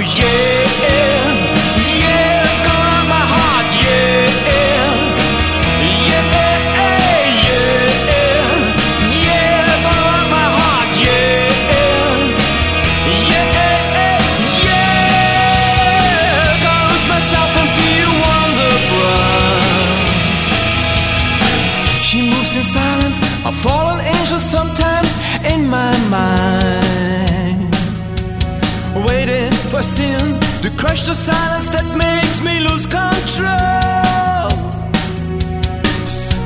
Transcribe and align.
Yeah, 0.00 0.49
To 29.80 30.70
crush 30.76 31.04
the 31.04 31.14
silence 31.14 31.70
that 31.70 31.86
makes 31.96 32.42
me 32.44 32.60
lose 32.60 32.84
control. 32.84 33.48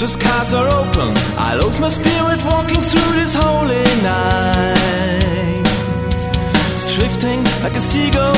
The 0.00 0.08
skies 0.08 0.52
are 0.52 0.66
open, 0.66 1.14
I 1.38 1.54
lose 1.54 1.78
my 1.78 1.90
spirit 1.90 2.42
walking 2.44 2.82
through 2.82 3.12
this 3.14 3.32
holy 3.32 3.86
night. 4.02 5.62
Drifting 6.98 7.44
like 7.62 7.76
a 7.76 7.80
seagull 7.80 8.29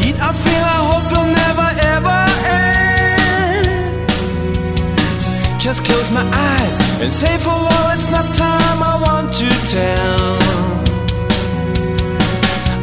heat 0.00 0.16
I 0.20 0.32
feel, 0.44 0.64
I 0.76 0.80
hope 0.90 1.06
will 1.12 1.30
never 1.42 1.68
ever 1.94 2.18
end. 2.58 3.70
Just 5.60 5.84
close 5.84 6.10
my 6.10 6.26
eyes 6.54 6.76
and 7.02 7.12
say 7.12 7.36
for 7.38 7.50
all 7.50 7.88
it's 7.96 8.10
not 8.10 8.26
time 8.34 8.78
I 8.92 8.94
want 9.06 9.28
to 9.40 9.48
tell. 9.76 10.38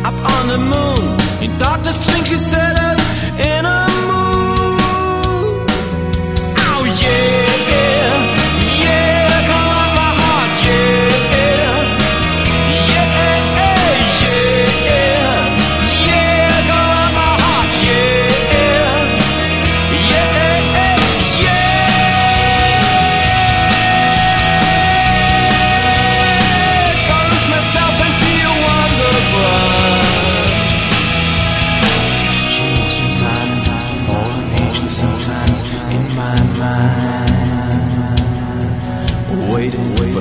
Up 0.10 0.18
on 0.36 0.44
the 0.54 0.60
moon, 0.74 1.04
in 1.44 1.52
darkness, 1.58 1.98
twinkly 2.06 2.38
setters 2.38 2.89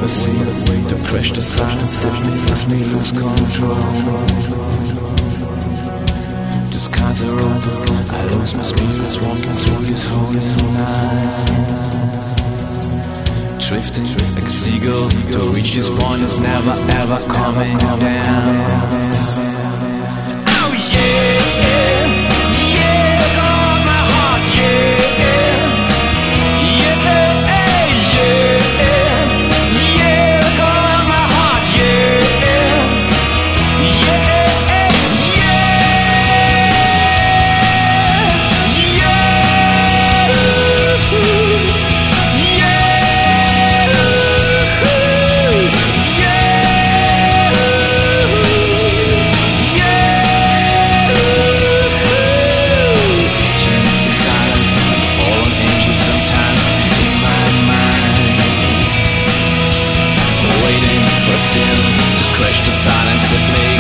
Waiting 0.09 0.39
for 0.39 0.45
the 0.47 0.55
sea 0.55 0.83
to 0.89 0.97
crash 1.07 1.33
the 1.33 1.43
silence 1.43 1.99
that 1.99 2.25
makes 2.25 2.67
me 2.67 2.83
lose 2.83 3.13
control. 3.13 3.75
The 6.71 6.79
skies 6.79 7.23
are 7.25 7.39
open, 7.39 8.07
I 8.09 8.25
lose 8.33 8.55
my 8.55 8.63
spirits 8.63 9.19
walking 9.19 9.53
through 9.53 9.85
this 9.85 10.05
holy 10.05 10.41
night. 10.73 11.45
Drifting 13.61 14.09
like 14.35 14.45
a 14.45 14.51
seagull 14.51 15.11
to 15.11 15.39
reach 15.55 15.75
this 15.75 15.91
point 15.91 16.25
of 16.25 16.41
never 16.41 16.73
ever 16.97 17.21
coming 17.31 17.77
down. 17.77 19.38
silence 62.89 63.31
with 63.31 63.49
me. 63.55 63.78